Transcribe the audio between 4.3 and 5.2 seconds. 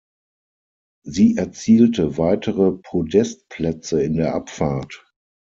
Abfahrt.